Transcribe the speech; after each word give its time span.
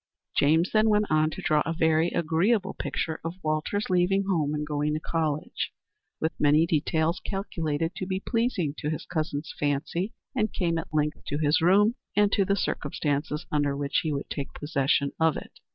James 0.35 0.71
then 0.71 0.89
went 0.89 1.05
on 1.11 1.29
to 1.29 1.43
draw 1.43 1.61
a 1.63 1.73
very 1.75 2.07
agreeable 2.09 2.73
picture 2.73 3.19
of 3.23 3.35
Walter's 3.43 3.87
leaving 3.87 4.23
home 4.23 4.55
and 4.55 4.65
going 4.65 4.95
to 4.95 4.99
college, 4.99 5.69
with 6.19 6.31
many 6.39 6.65
details 6.65 7.21
calculated 7.23 7.93
to 7.93 8.07
be 8.07 8.19
pleasing 8.19 8.73
to 8.79 8.89
his 8.89 9.05
cousin's 9.05 9.53
fancy, 9.59 10.13
and 10.35 10.53
came 10.53 10.79
at 10.79 10.91
length 10.91 11.23
to 11.27 11.37
his 11.37 11.61
room, 11.61 11.93
and 12.15 12.31
to 12.31 12.43
the 12.45 12.55
circumstances 12.55 13.45
under 13.51 13.77
which 13.77 13.99
he 14.01 14.11
would 14.11 14.27
take 14.31 14.55
possession 14.55 15.11
of 15.19 15.37
it. 15.37 15.59